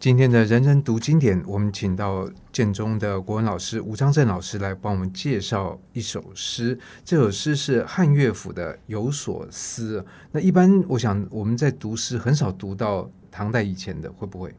[0.00, 6.78] 今天的人人读经典，我们请到建中的国文老师吴章正老师来帮我们介绍一首诗。
[7.04, 10.00] 这首诗是汉乐府的《有所思》。
[10.30, 14.54] 那一般我想我们在读诗很少读到唐代以前的，会不会？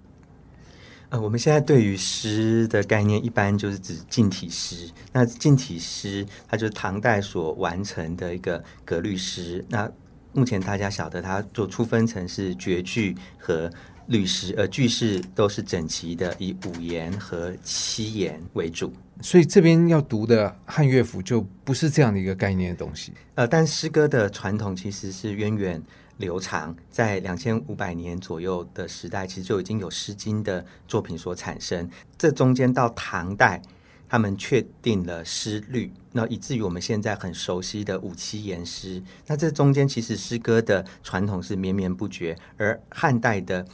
[1.08, 4.92] 呃，我们现在对于诗的概念，一般就是指近体诗。
[5.14, 9.64] 那近体诗，它就是唐代所完成的一个格律诗。
[9.70, 9.90] 那
[10.34, 13.72] 目前大家晓得，它做出分成是绝句和
[14.10, 18.92] 律诗，呃句式都是整齐的，以五言和七言为主。
[19.22, 23.14] 所以这边要读的汉乐府就不是这样的一个概念的东西。
[23.36, 25.82] 呃，但诗歌的传统其实是源远。
[26.20, 31.90] 流长在两千五百年左右的时代，其实就已经有《诗经》的作品所产生。
[32.18, 33.62] 这中间到唐代，
[34.10, 39.02] 他们确定了诗律，那以至于我们现在很熟悉的五七言诗。
[39.28, 43.66] 那这中间其实诗歌的传统是绵绵不绝，而汉代的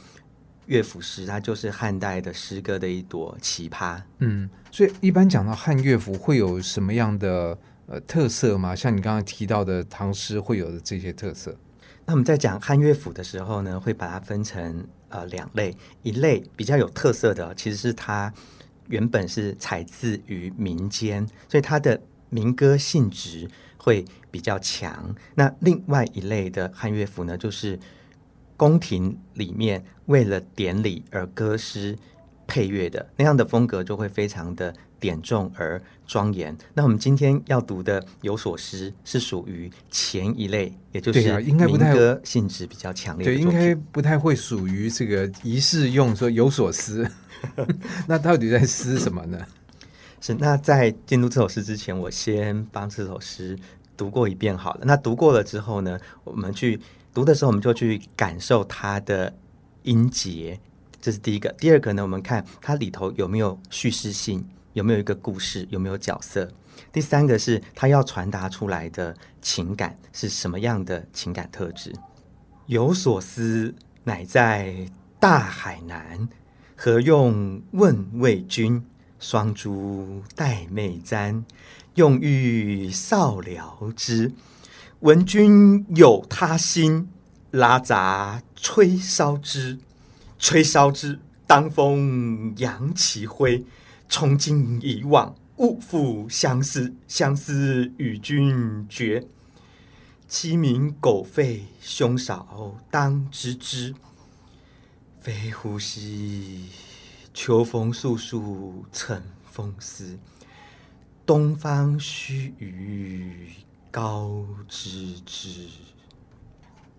[0.66, 4.00] 乐府诗，它就是汉代的诗歌的一朵奇葩。
[4.18, 8.74] 嗯，所以一般讲到汉乐府，会有什么样的呃特色吗？
[8.74, 11.56] 像你刚刚提到的唐诗会有的这些特色？
[12.04, 18.32] 那我们在讲汉乐府的时候呢，会把它分成呃两类，一类比较有特色的，其实是它
[18.88, 25.14] 原本是采自于民间，所以它的民歌性质会比较强。
[25.34, 27.78] 那另外一类的汉乐府呢，就是
[28.56, 31.96] 宫廷里面为了典礼而歌诗
[32.46, 34.74] 配乐的那样的风格，就会非常的。
[34.98, 36.56] 点重而庄严。
[36.72, 43.32] 那我们今天要读的《有所思》是属于前一类，也就是民歌性质比较强烈的。
[43.34, 47.08] 对，应该不太会属于这个仪式用说有所思。
[48.08, 49.38] 那到底在思什么呢？
[50.18, 53.56] 是那在进入这首诗之前，我先帮这首诗
[53.96, 54.80] 读过一遍好了。
[54.84, 56.80] 那读过了之后呢，我们去
[57.14, 59.34] 读的时候，我们就去感受它的
[59.82, 60.60] 音节，
[61.00, 61.48] 这是第一个。
[61.58, 64.46] 第二个呢，我们看它里头有没有叙事性。
[64.74, 65.66] 有没有一个故事？
[65.70, 66.46] 有没有角色？
[66.92, 71.94] 第三个是它要传达出来的情感是什么样的情感特质？
[72.66, 73.74] 有所思，
[74.04, 74.86] 乃在
[75.18, 76.28] 大海南，
[76.76, 78.84] 何用问魏君？
[79.18, 81.42] 双珠带妹簪，
[81.96, 84.32] 用玉扫了之。
[85.00, 87.08] 闻君有他心，
[87.50, 89.78] 拉杂吹烧之，
[90.38, 93.64] 吹烧之，当风扬其灰。
[94.10, 96.94] 从今以往，勿复相思。
[97.08, 99.26] 相思与君绝，
[100.28, 103.94] 鸡鸣狗吠，兄嫂当知之。
[105.18, 106.66] 飞狐兮，
[107.32, 110.18] 秋风肃肃，晨风思。
[111.26, 113.24] 东方须臾，
[113.90, 115.66] 高知之。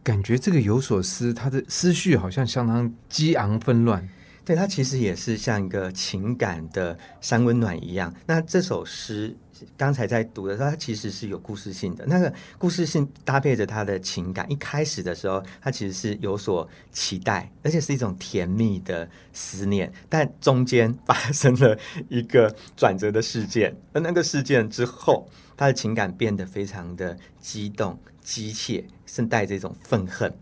[0.04, 4.08] 感觉这个有所思，他的思绪好像相当激昂纷乱。
[4.48, 8.14] 对，它其实也是像一个情感的三温暖一样。
[8.26, 9.36] 那这首诗
[9.76, 12.06] 刚才在读的时候，它其实是有故事性的。
[12.06, 19.92] 那个故事性搭配着他的情感，一开始的时候，他其实是有所期待，而且是一种甜蜜的思念。
[20.08, 30.34] 但中间发生了一个转折的事件，而那个事件之后，他的情感变得非常的激动、激切，甚至带着一种愤恨。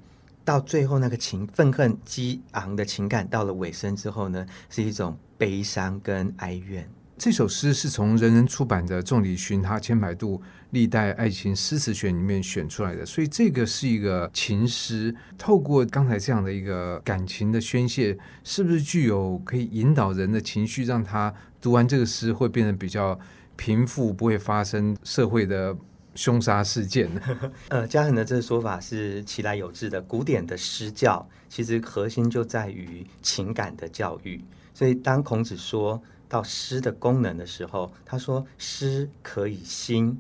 [0.46, 6.88] 到最后，那个情愤恨激昂的情感到了尾声之后呢，是一种悲伤跟哀怨。
[7.18, 10.42] 这首诗是从人人出版的《众里寻他千百度
[10.72, 15.16] 历代爱情诗词选》里面选出来的，所以这个是一个情诗。
[15.38, 23.18] 透过刚才这样的一个感情的宣泄，是不是具有可以引导人的情绪，让他读完这个诗会变得比较
[23.56, 25.74] 平复，不会发生社会的
[26.16, 27.10] 凶杀事件，
[27.70, 30.02] 呃，嘉恒的这个说法是其来有致的。
[30.02, 34.42] 古典的诗教其实核心就在于情感的教育，
[34.74, 40.18] 所以当孔子说到诗的功能的时候，他说诗可以兴，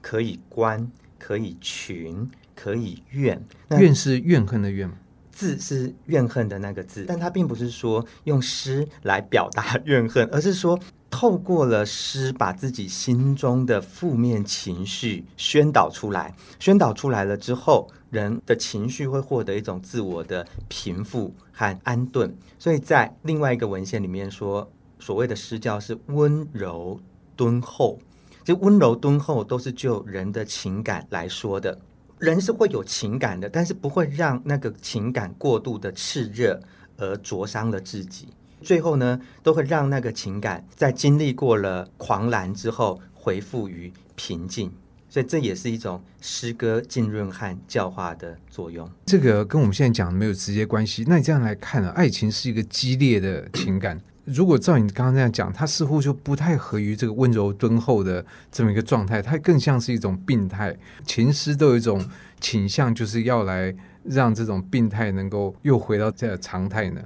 [0.00, 3.42] 可以观，可以群，可以怨。
[3.70, 4.96] 怨是怨恨的怨吗？
[5.32, 10.78] 字是怨恨的那个字，但他并不是说用诗来表达怨恨，而是说。
[11.20, 16.32] 透过了诗，把自己心中的负面情绪宣导出来。
[16.60, 22.32] 宣导出来了之后，人的情绪会获得一种自我的平复和安顿。
[22.56, 24.70] 所以在另外一个文献里面说，
[25.00, 27.00] 所谓的诗教是温柔
[27.34, 27.98] 敦厚。
[28.44, 31.76] 这温柔敦厚都是就人的情感来说的。
[32.20, 36.60] 人是会有情感的，但是不会让那个情感过度的炽热
[36.96, 38.28] 而灼伤了自己。
[38.62, 44.72] 最后呢，都会让那个情感在经历过了狂澜之后，恢复于平静。
[45.10, 48.86] 所以这也是一种诗歌浸润和教化的作用。
[49.06, 51.02] 这个跟我们现在讲的没有直接关系。
[51.06, 51.88] 那你这样来看呢？
[51.92, 53.98] 爱情是一个激烈的情感。
[54.24, 58.22] 如果照你刚刚这样讲，它似乎就不太合于这个温柔敦厚的
[58.52, 60.76] 这么一个状态，它更像是一种病态。
[61.06, 62.06] 情诗都有一种
[62.38, 67.00] 倾向，就是要来让这种病态能够又回到这常态呢？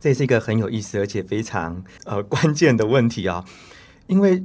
[0.00, 3.44] 这是一个很有意思而且非常呃 关键的问题啊，
[4.06, 4.42] 因为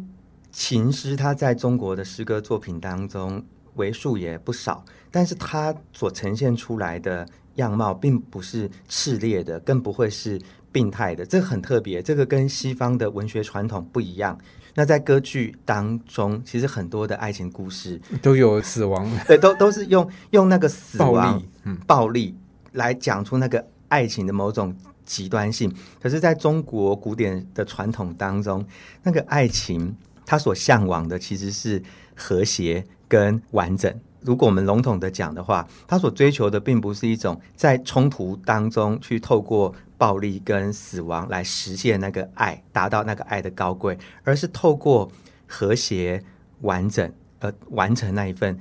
[0.52, 3.44] 情诗它在中国的诗歌作品当中
[3.76, 10.40] 为数也不少，但是它所呈现出来的样貌并不是炽烈的，更不会是。
[10.74, 14.36] 病态的，这很特别，这个跟西方的文学传统不一样。
[14.74, 22.36] 那在歌剧当中，其实很多的爱情故事都有死亡， 对，都都是用用那个死亡、暴力，嗯，暴力
[22.72, 25.74] 来讲出那个爱情的某种极端性。
[26.02, 28.66] 可是，在中国古典的传统当中，
[29.04, 29.96] 那个爱情
[30.26, 31.82] 它所向往的其实是
[32.16, 33.94] 和谐跟完整。
[34.22, 45.12] 如果我们笼统的讲的话，他所追求的并不是一种在冲突当中去透过暴力跟死亡来实现那个爱，达到那个爱的高贵，而是透过
[45.46, 46.24] 和谐
[46.62, 47.12] 完整
[47.42, 48.58] 而完成那一份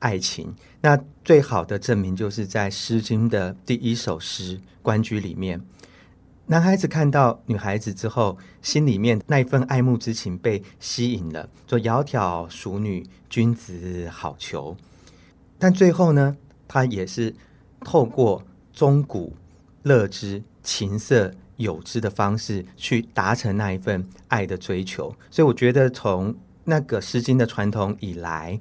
[0.00, 0.54] 爱情。
[0.82, 5.60] 那最好的证明就是在《诗经》的第一首诗《关雎》里面，
[6.46, 14.74] 男孩子看到女孩子之后，心里面那一份爱慕之情被吸引了，说“窈窕淑女，君子好逑”。
[15.58, 16.36] 但最后呢，
[16.66, 17.34] 他也是
[17.84, 18.42] 透过
[18.72, 19.36] 钟鼓
[19.82, 25.14] 乐之、琴瑟友之的方式去达成那一份爱的追求。
[25.30, 28.58] 所以，我觉得从那个《诗经》的传统以来，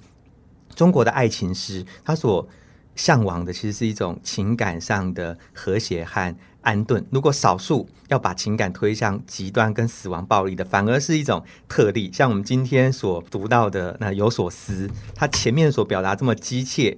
[0.80, 2.48] 中国的爱情诗，他所
[2.96, 7.06] 向往的其实是一种情感上的和谐和安顿。
[7.12, 12.10] 如果少数要把情感推向极端跟死亡暴力的，反而是一种特例。
[12.14, 16.98] 像我们今天所读到的那有所思，他前面所表达这么激切、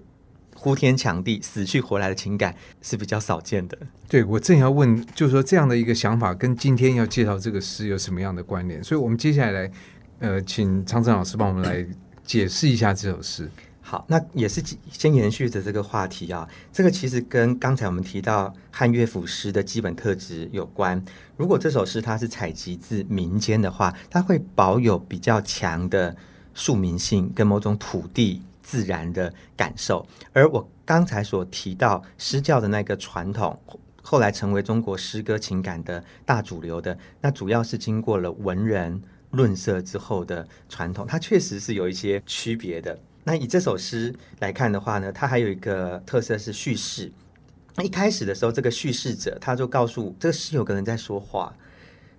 [0.56, 3.76] 呼天抢地、死去活来的情感是比较少见的。
[4.08, 8.84] 对，我正要问，就是说这样的一个想法跟今天要介绍这个诗有什么样的关联？
[8.84, 9.72] 所以我们接下来
[10.20, 11.84] 呃，请昌政老师帮我们来
[12.24, 13.50] 解释一下这首诗。
[13.92, 16.48] 好，那也是先延续着这个话题啊。
[16.72, 21.04] 这个其实跟刚才我们提到汉乐府诗的基本特质有关。
[21.36, 26.16] 如果这首诗它是采集自民间的话，它会保有比较强的
[26.54, 30.08] 庶民性跟某种土地自然的感受。
[30.32, 33.60] 而我刚才所提到诗教的那个传统，
[34.02, 42.98] 后来成为中国诗歌情感的大主流的，那主要是经过了文人论色之后的传统，它确实是有一些区别的。
[43.24, 47.12] 那以这首诗来看的话呢，它还有一个特色是叙事。
[47.76, 51.56] 那一开始的时候，这个叙事者他就告诉这个诗有个人在说话，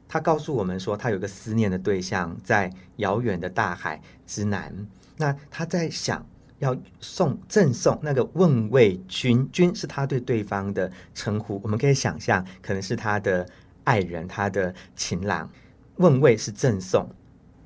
[0.09, 4.73] 他告诉我们说，他有个思念的对象在遥远的大海之南。
[5.19, 6.25] 那他在想
[6.59, 13.47] 要送赠送那个问谓君，君是他对对方的称呼，我们可以想象可能是他的
[13.85, 15.51] 爱人，他的情郎。
[15.97, 17.09] 问谓是赠送。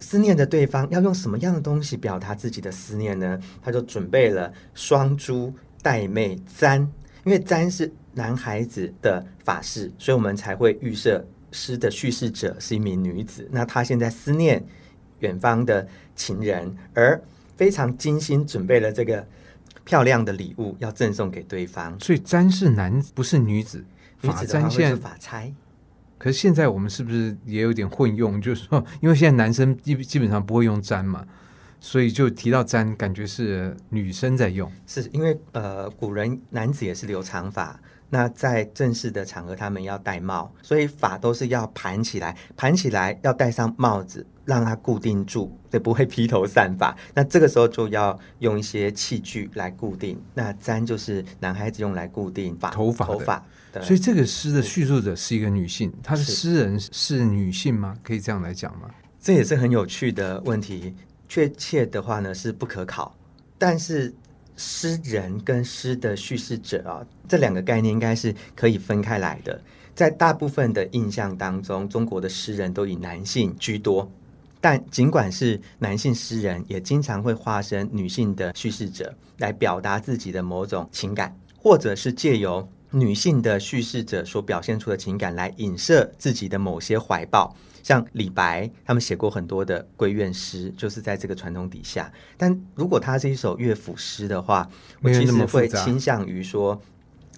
[0.01, 3.41] 思念着对方要用什么样的东西表达自己的思念呢？
[3.63, 5.53] 他就准备了双珠、
[5.83, 6.81] 带妹、簪，
[7.25, 13.49] 因为簪是男孩子的发饰，所以我们才会预设诗的叙事者是一名女子。
[13.51, 14.63] 那她现在思念
[15.21, 17.21] 远方的情人，而
[17.57, 19.27] 非常精心准备了这个
[19.85, 21.99] 漂亮的礼物要赠送给对方。
[22.01, 23.85] 所以簪是男，不是女子。
[24.21, 25.53] 女子簪现在发钗。
[26.27, 28.39] 可是现在我们是不是也有点混用？
[28.43, 31.25] 就是说，因为现在男生基基本上不会用簪嘛，
[31.79, 34.69] 所以就提到簪，感觉是女生在用。
[34.89, 37.79] 是因为呃，古人男子也是留长发，
[38.11, 46.93] 那在正式的场合他们要戴帽，所以发都是要盘起来，盘起来要戴上帽子，让它固定住，对，不会披头散发。
[47.15, 50.21] 那这个时候就要用一些器具来固定。
[50.35, 53.47] 那簪就是男孩子用来固定发头发头发。
[53.83, 57.97] 所以这个诗的叙述者是一个女性，她的诗人是女性吗？
[58.03, 58.89] 可以这样来讲吗？
[59.21, 60.95] 这也是很有趣的问题。
[61.29, 63.13] 确切的话呢是不可考，
[63.59, 64.15] 但是
[64.57, 69.61] 诗人跟诗的叙事者啊，这两个概念应该是可以分开来的。
[69.93, 74.09] 在大部分的印象当中，中国的诗人都以男性居多，
[74.61, 82.69] 但尽管是男性诗人，也经常会化身女性的叙事者，来表达自己的某种情感，或者是借由。
[82.91, 92.13] 女性的叙事者所表现出的情感，来影射自己的某些怀抱，像李白，他们写过很多的闺怨诗，就是在这个传统底下。
[92.37, 94.69] 但如果它是一首乐府诗的话，
[95.03, 96.81] 我其实会倾向于说，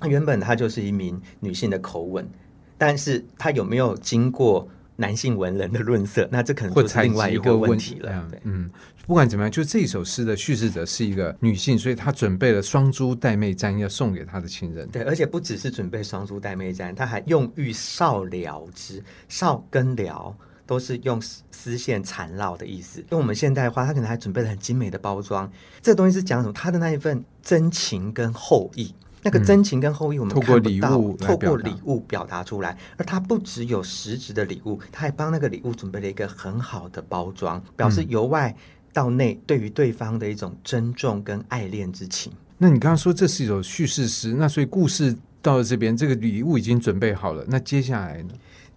[0.07, 2.29] 原本它就是一名女性的口吻，
[2.77, 4.69] 但是它有没有经过
[5.01, 8.27] 男性文人的润色，那这可能就是另外一个问题了。
[8.29, 8.69] 题嗯，
[9.07, 14.89] 不管怎么样，就这首诗的叙事者是一个女性，所以她准备了双珠带妹簪要送给她的情人。
[14.89, 20.37] 对，而且不只是准备双珠带妹簪，她还用玉少疗之，少跟疗
[20.67, 23.05] 都是用丝线缠绕的意思。
[23.11, 25.49] 用我们现代话，她可能还准备了很精美的包装。
[25.81, 26.53] 这个东西是讲什么？
[26.53, 28.93] 她的那一份真情跟厚意。
[29.29, 32.77] 那个真情跟厚意，我们透过礼物，透过礼物表达出来。
[32.97, 38.55] 而他不只有实质的礼物，他还帮那个礼物准备了一个很好的包装，表示由外
[38.93, 42.33] 到内对于对方的一种尊重跟爱恋之情。
[42.57, 47.45] 那你刚刚说这是一首叙事诗，那所以故事到了这边，这个礼物已经准备好了。
[47.49, 48.31] 那接下来呢？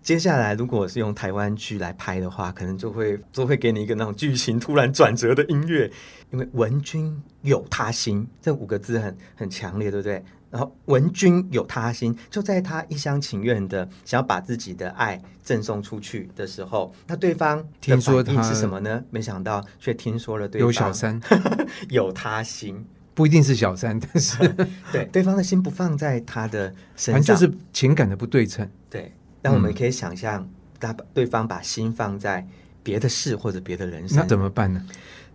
[0.03, 5.91] 接下来如果是用台湾剧来拍的话，可能就会就会给你一个那种剧情突然转折的音乐，
[6.31, 10.23] 因为文君有他心这五个字很很强烈，对不对？
[10.51, 19.03] 然后文君有他心，就在他一厢情愿的想要把自己的爱赠送出去的时候，那对方听说他是什么呢？
[19.09, 21.19] 没想到却听说了对方有小三，
[21.89, 24.37] 有他心，不一定是小三，但是
[24.91, 28.69] 对对方的心不放在他的身上，就是情感的不对称。
[28.89, 30.47] 对，但我们可以想象，
[30.79, 32.45] 他把对方把心放在
[32.83, 34.85] 别的事或者别的人生，那怎么办呢？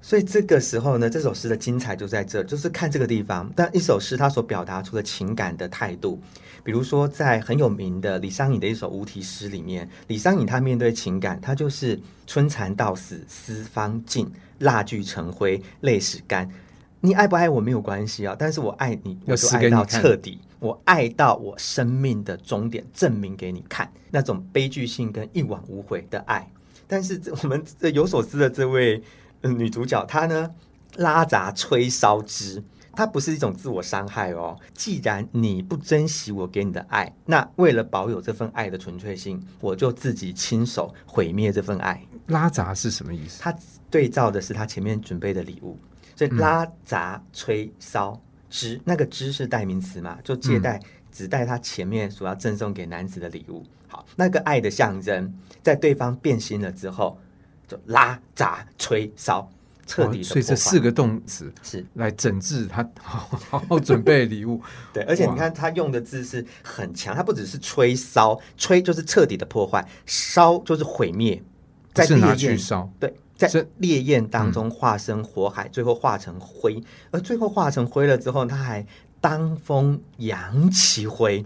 [0.02, 3.50] 所以这个时候呢，这首诗的精彩就在这，就是看这个地方。
[3.56, 6.20] 但一首诗它所表达出的情感的态度，
[6.62, 16.48] 比如说在很有名的李商隐的一首无题诗里面，李商隐他面对情感，他就是春蚕到死丝方尽，蜡炬成灰泪始干。
[17.00, 26.48] 你爱不爱我没有关系啊，但是我爱你，我就爱到彻底，我爱到我生命的终点，证明给你看那种悲剧性跟一往无悔的爱。
[26.86, 29.02] 但是 我们这有所思的这位。
[29.42, 30.50] 女主角她呢，
[30.96, 32.60] 拉杂吹烧之，
[32.92, 34.58] 她不是一种自我伤害哦。
[34.74, 42.02] 既然你不珍惜我给你的爱，那为了保有这份爱的纯粹性，我就自己亲手毁灭这份爱。
[42.26, 43.40] 拉杂是什么意思？
[43.40, 43.54] 它
[43.88, 45.78] 对照的是他前面准备的礼物，
[46.16, 50.80] 所以拉杂吹烧之，那个之是代名词嘛，就借代
[51.12, 53.64] 指代他前面所要赠送给男子的礼物。
[53.96, 57.18] 好，那个爱的象征，在对方变心了之后。
[57.68, 59.50] 就拉砸吹烧，
[59.88, 60.28] 彻底的、哦。
[60.28, 64.62] 所以这四个动词是来整治他好好好准备礼物。
[64.94, 71.42] 对，而且你看他用的字是很强，他不只是吹烧，吹就是彻底的破坏，烧就是毁灭，
[71.92, 72.88] 在烈焰烧。
[73.00, 78.86] 对，在烈焰当中化生火海，最后化成灰，而最后化成灰了之后，他还
[79.20, 81.44] 当风扬起灰。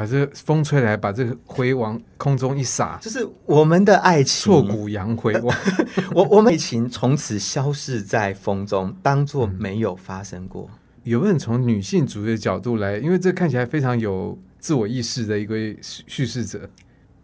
[0.00, 5.34] 把这个风吹来，把这个灰往空中一撒，就是我们的爱情，挫骨扬灰。
[6.14, 10.70] 我我们爱情从此消逝在风中，当做没有发生过。
[10.72, 12.96] 嗯、有没有从女性主义的角度来？
[12.96, 16.66] 因为这看起来非常有自我意识的一个叙事者，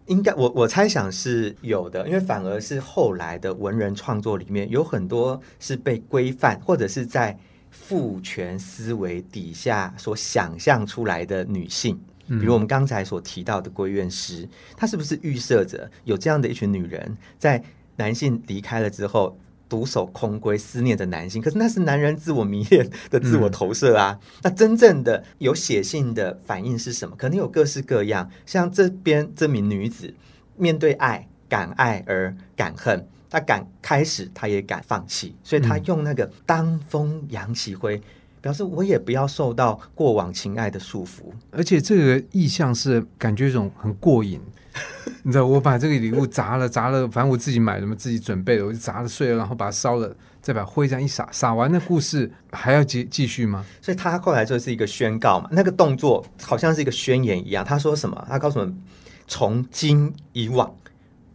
[0.04, 7.38] 应该我我猜想是有的，因为反而是后来的文人创作里面有很多是被规范或者是在
[7.70, 11.98] 父权思维底下所想象出来的女性。
[12.28, 17.62] 比如我们刚才所提到的闺怨诗，它是不是预设着有这样的一群女人，在
[17.96, 21.40] 男性离开了之后，独守空闺，思念着男性？
[21.40, 24.18] 可是那是男人自我迷恋的自我投射啊。
[24.20, 27.16] 嗯、那真正的有写信的反应是什么？
[27.16, 28.30] 可能有各式各样。
[28.44, 30.14] 像这边这名女子，
[30.56, 38.00] 面对爱，敢爱而敢恨，她敢开始，她也敢放弃，所以她用那个当风扬起灰。
[38.46, 44.40] 表示我也不要受到过往情爱的束缚，而且这个意象是感觉一种很过瘾。
[45.24, 53.64] 你知道，我把这个礼物砸了，砸了，反正我自己买的嘛，自己准备的，我就砸了碎了，然后把它烧了，再把灰这样一撒，撒完的故事还要继继续吗？
[53.82, 57.64] 所以他后来就是一个宣告嘛，那个动作好像是一个宣言一样。
[57.64, 58.24] 他说什么？
[58.28, 58.80] 他告诉我们，
[59.26, 60.72] 从今以往。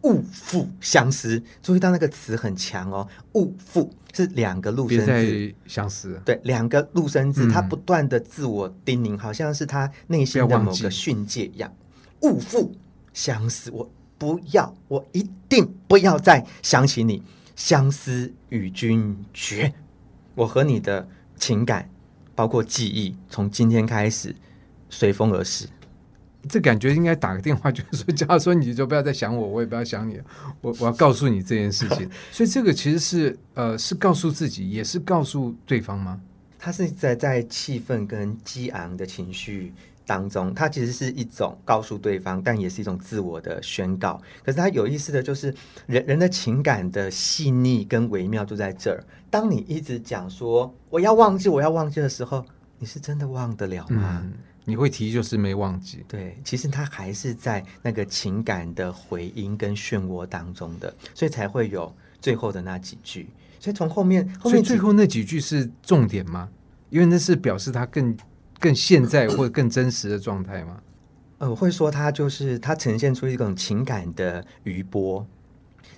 [0.04, 3.06] 勿复相思，注意到那个词很强哦。
[3.34, 6.20] 勿复是两个陆生字，别再相思。
[6.24, 11.74] 对，两个入声字，他不断的自我叮咛，好像是他内心的某个训诫一样。
[12.20, 12.74] 勿复
[13.12, 17.22] 相思，我不要，我一定不要再想起你。
[17.54, 19.72] 相思与君绝，
[20.34, 21.88] 我和你的情感，
[22.34, 24.34] 包括记忆，从今天开始
[24.88, 25.66] 随风而逝。
[26.48, 30.20] 这感觉应该打个电话，就是说，假如说你就不要再想我，我也不要想你，
[30.60, 32.08] 我我要告诉你这件事情。
[32.32, 36.20] 所以这个其实是呃，是告诉自己，也是告诉对方吗？
[36.58, 39.72] 他是在在气愤跟激昂的情绪
[40.04, 44.20] 当中，他其实是一种告诉对方，但也是一种自我的宣告。
[44.44, 45.54] 可是他有意思的就是，
[45.86, 49.04] 人人的情感的细腻跟微妙就在这儿。
[49.30, 52.44] 当你一直讲说我要忘记，我要忘记的时候，
[52.78, 54.20] 你是真的忘得了吗？
[54.24, 54.32] 嗯
[54.64, 56.04] 你会提就是没忘记。
[56.06, 63.28] 对，其实他还是在那个情感的回音跟漩涡当中的，所以才会有最后的那几句。
[63.58, 66.48] 所以从后面，后面所以最后那几句是重点吗？
[66.90, 68.16] 因为那是表示他更
[68.58, 70.80] 更现在 或者更真实的状态吗？
[71.38, 75.26] 呃，我会说他就是他呈现出一种情感的余波。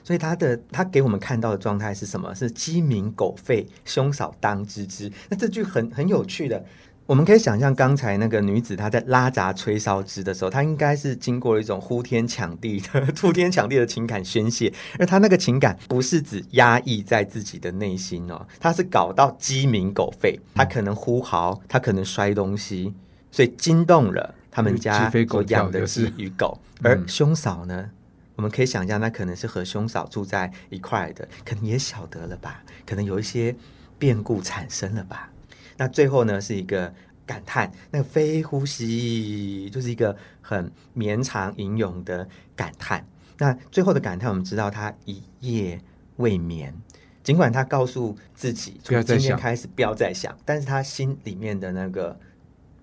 [0.03, 2.35] 所以他的他给我们看到的状态是什么？
[2.35, 5.11] 是鸡鸣狗吠，兄嫂当知之。
[5.31, 6.63] 那这句很很有趣的，
[7.07, 22.95] 我们可以想象刚才那个女子她在拉杂吹烧枝的时候，她应该是经过了一种呼天抢地的、 呼天抢地的情感宣泄，而她那个情感不是只压抑在自己的内心哦，她是搞到鸡鸣狗吠，她可能呼嚎，她可能摔东西，
[23.31, 27.91] 所以惊动了他们家所养的鸡与狗，而兄嫂呢？
[28.37, 32.63] 我们可以想象，那可能是和兄嫂住在一块的，可能也晓得了吧？
[32.87, 33.55] 可能有一些
[33.99, 35.31] 变故产生了吧？
[35.77, 36.93] 那最后呢，是一个
[37.27, 43.07] 感叹，那个非呼吸，就是一个很绵长吟咏的感叹。
[43.39, 45.81] 那最后的感叹，我们知道他一夜
[46.17, 46.75] 未眠，
[47.23, 52.19] 尽管他告诉自己从今天开始不要再想，但是他心里面的那个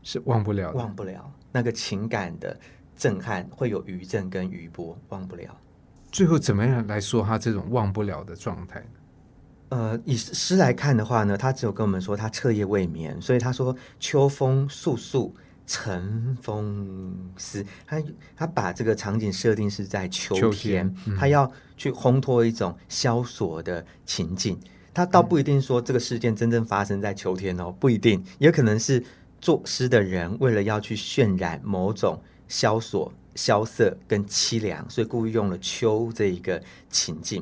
[0.03, 2.57] 是忘不了，忘不了那个情感的。
[2.98, 5.57] 震撼会有余震跟余波，忘不了。
[6.12, 9.00] 最后怎么样来说他这种忘不了的状态呢？
[9.72, 15.32] 呃，以诗来看的话呢，他只有跟我们说他彻夜未眠，所以他说秋风簌簌，
[15.66, 17.66] 晨风思。
[17.88, 18.04] 他
[18.36, 24.60] 他把这个场景设定是在秋天，秋天嗯、他要去烘托一种萧索的情境。
[24.94, 29.01] 他倒不一定说这个事件真正发生在秋天哦，不一定，也可能是
[29.40, 32.22] 作诗的人为了要去渲染某种。
[32.50, 37.42] 萧索、萧瑟跟凄凉，所以故意用了秋这一个情境。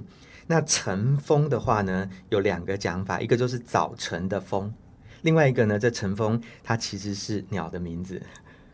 [0.52, 4.74] 那晨风的话呢，有两个讲法，一个就是早晨的风，
[5.22, 8.20] 另外一个呢，这晨风它其实是鸟的名字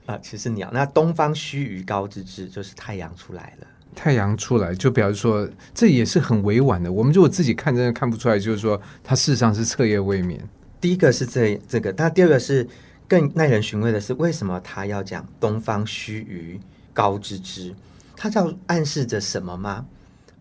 [0.06, 0.70] 啊，其实鸟。
[0.72, 3.68] 那东方须臾高之之，就是太阳出来了。
[3.94, 6.90] 太阳出来，就表示说这也是很委婉的。
[6.90, 10.42] 我们如果自己看，真的看不出来，就是说它事实上是彻夜未眠。
[10.80, 12.68] 第一个是这这个，那第二个是。
[13.08, 16.60] 更耐人寻味的是，为什么他要讲“东方须臾
[16.92, 17.72] 高之之”？
[18.18, 19.86] 他叫暗示着什么吗？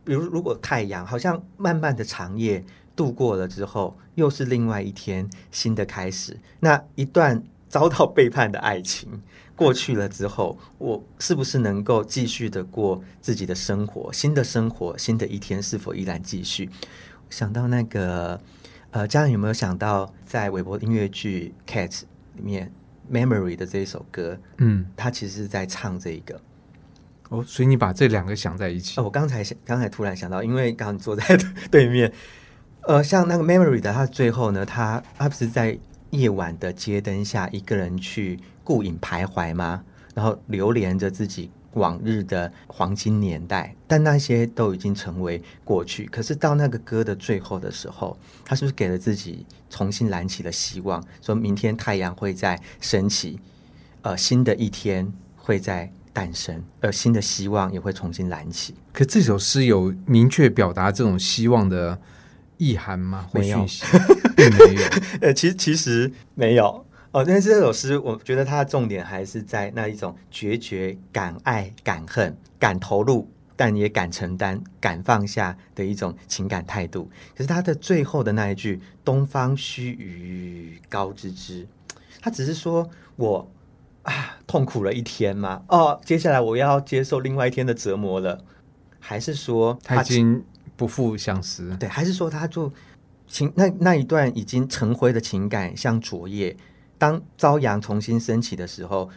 [0.04, 6.38] 比如，如果太阳好像慢慢的长夜度过了之后，又是另外一天新的开始。
[6.60, 9.22] 那一段遭到背叛的爱情
[9.56, 14.12] 过去了之后，我是不是能够继续的过自己的生活？
[14.12, 16.68] 新的生活，新的一天是否依然继续？
[17.30, 18.40] 想到那个，
[18.90, 22.00] 呃，家人有没有想到在韦伯音乐剧《Cats》？
[22.36, 22.72] 里面
[23.14, 26.40] 《Memory》的这一首歌，嗯，他其实是在唱这一个
[27.28, 29.00] 哦，所以你把这两个想在一起。
[29.00, 31.24] 哦，我刚才想，刚才突然想到，因为刚刚坐在
[31.70, 32.12] 对面，
[32.82, 35.78] 呃，像那个《Memory》的，他最后呢，他他不是在
[36.10, 39.82] 夜晚的街灯下一个人去孤影徘徊吗？
[40.14, 41.50] 然后流连着自己。
[41.74, 46.06] 往日的黄金年代，但那些都已经成为过去。
[46.06, 51.02] 可是到那个歌的最后的时候，他是不是给了自己重新燃起了希望？
[51.20, 53.40] 说明天太阳会再升起，
[54.02, 58.74] 呃，新的一天会在诞生，而新的希望也会重新燃起。
[58.92, 62.00] 可这首诗有明确表达这种希望的
[62.56, 63.28] 意涵吗？
[63.34, 63.66] 没有，
[64.34, 64.82] 并没有。
[65.20, 66.86] 呃，其实其实没有。
[67.10, 77.08] 哦，但是这首诗，我觉得它的重点还是在那一种决绝、敢爱、敢恨、敢投入，但也敢承担、敢放下的一种情感态度。
[77.36, 81.64] 可是它的最后的那一句“东方须臾高知之”，
[82.20, 83.48] 他只是说我
[84.04, 88.42] 啊痛苦了一天嘛，哦，接下来我要接受另外一天的折磨了，
[89.00, 90.42] 还是说他已经
[90.76, 91.76] 不复相识？
[91.76, 92.72] 对，还是说他就
[93.26, 96.56] 情那那一段已经成灰的情感，像昨夜。
[96.96, 99.10] 当朝阳重新升起的时候，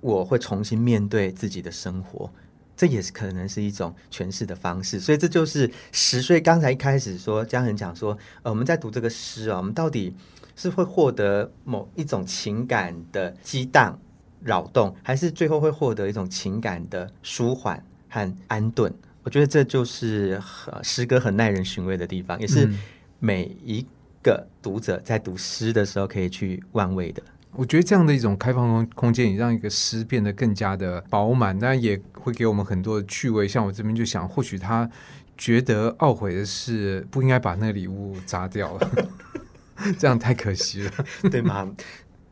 [0.00, 2.30] 我会重新面对自己的生活，
[2.76, 5.00] 这也是可能是一种诠释的方式。
[5.00, 6.40] 所以这就是十岁。
[6.40, 10.14] 刚才一开始说，江恒讲说，呃，我们在读这个诗啊，我们到底
[10.54, 13.98] 是会获得某一种情感的激荡、
[14.44, 18.92] 扰动，还是最后会获得一种情感的舒缓和安顿？
[19.22, 20.40] 我觉得这就是
[20.82, 22.70] 诗歌很耐人寻味的地方，也是
[23.18, 23.84] 每一
[24.22, 27.22] 个读者在读诗的时候可以去玩味的。
[27.52, 33.48] 我觉得这样的一种开放空空间，也让一个诗变得更加的饱满，当然也会给我们很多的趣味。
[33.48, 34.90] 像我这边就想，或许他
[35.38, 38.90] 觉得懊悔的是不应该把那个礼物砸掉了，
[39.98, 40.92] 这样太可惜了，
[41.30, 41.72] 对吗？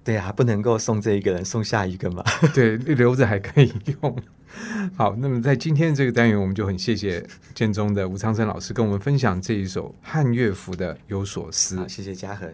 [0.04, 2.24] 对啊，不能够送这一个人，送下一个嘛。
[2.54, 4.16] 对，留着还可以用。
[4.96, 11.76] 好，那么在今天这个单元，我们就很谢谢建中的吴昌生老师跟我们分享这一首汉乐府的有所思。
[11.78, 12.52] 好，谢谢嘉恒。